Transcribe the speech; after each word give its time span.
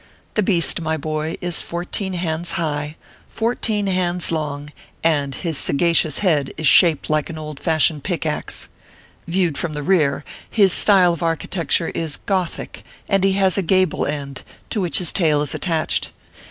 The 0.33 0.41
beast, 0.41 0.81
my 0.81 0.97
boy, 0.97 1.37
is 1.41 1.61
fourteen 1.61 2.13
hands 2.13 2.53
high, 2.53 2.95
fourteen 3.29 3.85
hands 3.85 4.31
long, 4.31 4.71
and 5.03 5.35
his 5.35 5.59
sagacious 5.59 6.17
head 6.25 6.51
is 6.57 6.65
shaped 6.65 7.07
like 7.07 7.29
an 7.29 7.37
old 7.37 7.59
fashioned 7.59 8.03
pick 8.03 8.25
axe. 8.25 8.67
Viewed 9.27 9.59
from 9.59 9.73
the 9.73 9.83
rear, 9.83 10.25
his 10.49 10.73
style 10.73 11.13
of 11.13 11.21
architecture 11.21 11.89
is 11.89 12.17
gothic, 12.17 12.83
and 13.07 13.23
he 13.23 13.33
has 13.33 13.59
a 13.59 13.61
gable 13.61 14.07
end, 14.07 14.37
to 14.71 14.79
ORPHEUS 14.79 14.79
C. 14.79 14.79
KEKU 14.79 14.79
PAPERS. 14.79 14.79
Ill 14.79 14.81
which 14.81 14.97
his 14.97 15.13
tail 15.13 15.41
is 15.43 15.53
attached. 15.53 16.11